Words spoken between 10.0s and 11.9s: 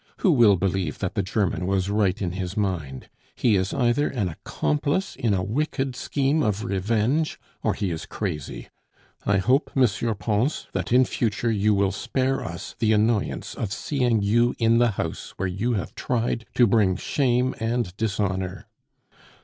Pons, that in future you